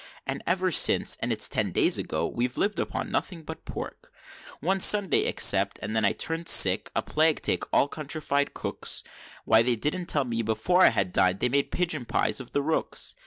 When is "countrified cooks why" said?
7.87-9.61